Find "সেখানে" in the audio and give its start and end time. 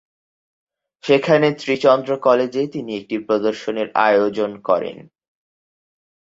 1.03-1.47